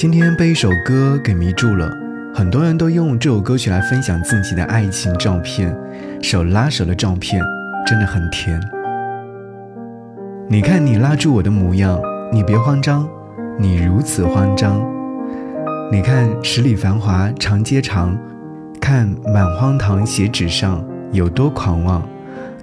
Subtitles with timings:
[0.00, 1.94] 今天被一首歌给迷住了，
[2.34, 5.76] 很多人都用这首歌曲来分享自己的爱情照片，
[6.22, 7.44] 手拉手的照片
[7.86, 8.58] 真的很甜。
[10.48, 12.00] 你看你拉住我的模样，
[12.32, 13.06] 你别慌张，
[13.58, 14.80] 你如此慌张。
[15.92, 18.18] 你看十里繁华长街长，
[18.80, 20.82] 看满荒唐写纸上
[21.12, 22.02] 有多狂妄，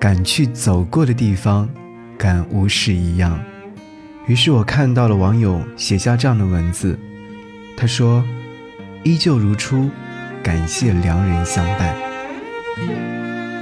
[0.00, 1.68] 敢去走过的地方，
[2.16, 3.38] 敢无视一样。
[4.26, 6.98] 于是我看到了网友写下这样的文字，
[7.76, 8.24] 他说
[9.04, 9.90] ：“依旧如初，
[10.42, 11.94] 感谢良人相伴。”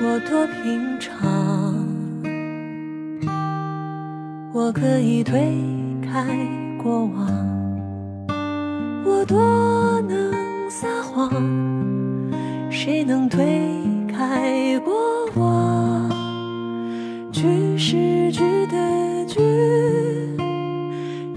[0.01, 1.75] 我多平常，
[4.53, 5.57] 我可以推
[6.01, 6.25] 开
[6.81, 7.27] 过往，
[9.05, 10.33] 我多能
[10.71, 11.29] 撒谎，
[12.71, 13.45] 谁能推
[14.13, 14.95] 开过
[15.35, 16.09] 往？
[17.33, 18.84] 句是句的。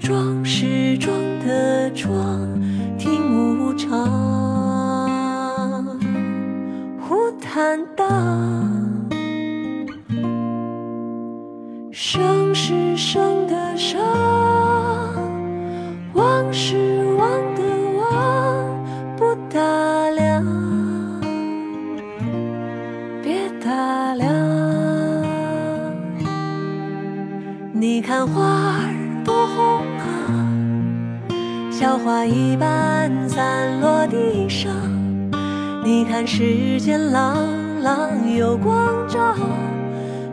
[0.08, 1.14] 装是装
[1.46, 2.16] 的装，
[2.98, 4.00] 听无常，
[6.98, 8.08] 胡坦荡。
[11.92, 14.00] 生是生的生，
[16.14, 17.62] 忘是忘的
[18.00, 18.64] 忘，
[19.18, 19.60] 不打
[20.12, 20.42] 量，
[23.22, 24.26] 别打量。
[27.74, 29.07] 你看花儿
[29.38, 29.86] 多红。
[31.70, 34.72] 小花一般散落地上，
[35.84, 37.38] 你看世间朗
[37.84, 39.36] 朗有光照，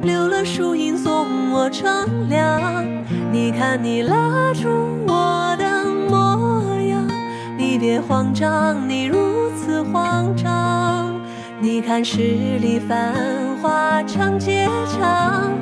[0.01, 2.83] 留了树荫送我乘凉。
[3.31, 4.71] 你看你拉住
[5.07, 7.07] 我的模样，
[7.59, 11.13] 你别慌张，你如此慌张。
[11.61, 12.23] 你看十
[12.59, 13.13] 里繁
[13.61, 14.67] 华长街
[14.99, 15.53] 长，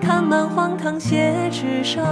[0.00, 2.04] 看满荒唐写纸上。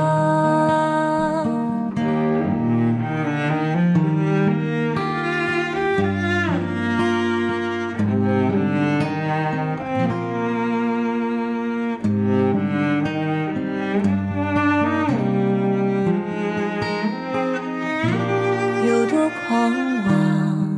[18.87, 19.73] 有多狂
[20.07, 20.69] 妄，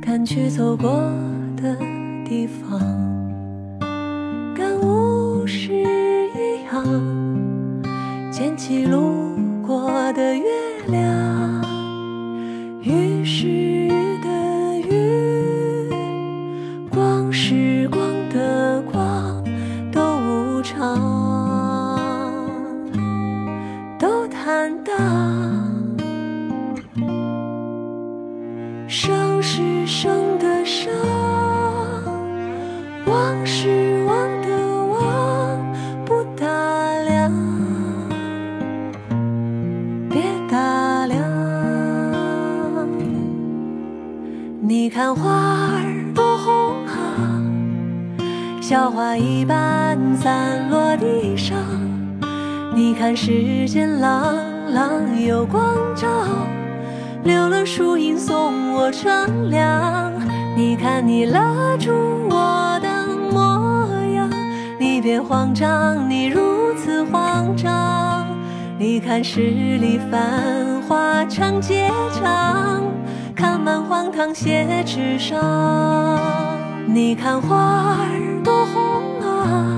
[0.00, 1.12] 敢去走过
[1.56, 1.76] 的
[2.24, 2.80] 地方，
[8.30, 10.44] 捡起路过的月
[10.88, 11.64] 亮
[12.82, 13.88] 鱼是鱼
[14.22, 15.88] 的鱼
[16.90, 19.42] 光是光的光
[19.90, 20.98] 都无常
[23.98, 25.63] 都坦荡
[44.94, 47.42] 看花儿多红啊，
[48.62, 51.58] 小花一般散落地上。
[52.76, 54.36] 你看世间朗
[54.72, 55.64] 朗有光
[55.96, 56.06] 照。
[57.24, 60.12] 留了树荫送我乘凉，
[60.56, 61.90] 你看你拉住
[62.30, 62.88] 我的
[63.32, 64.30] 模样，
[64.78, 68.28] 你别慌张，你如此慌张。
[68.78, 72.84] 你看十里繁华长街长，
[74.24, 75.38] 看满荒唐写纸上。
[76.86, 79.68] 你看花儿多红啊，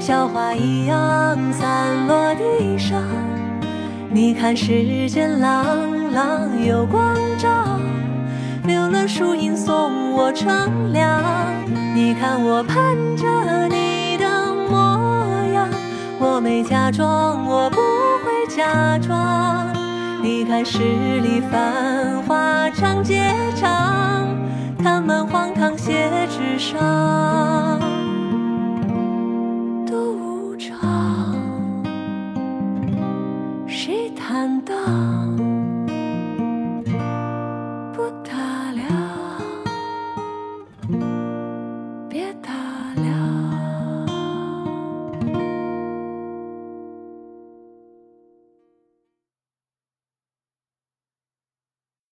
[0.00, 3.02] 小花一样散落地上。
[4.10, 5.66] 你看世间朗。
[6.12, 7.50] 朗有光照，
[8.64, 11.22] 留了树荫送我乘凉。
[11.94, 15.68] 你看我盼着你的模样，
[16.18, 17.76] 我没假装，我不
[18.24, 19.25] 会假装。
[20.26, 24.28] 你看十里繁华长街长，
[24.82, 26.76] 看满荒唐写纸上，